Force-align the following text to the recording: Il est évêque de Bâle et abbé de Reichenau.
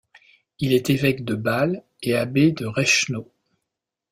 Il 0.57 0.73
est 0.73 0.89
évêque 0.89 1.23
de 1.25 1.35
Bâle 1.35 1.83
et 2.01 2.15
abbé 2.17 2.51
de 2.53 2.65
Reichenau. 2.65 3.31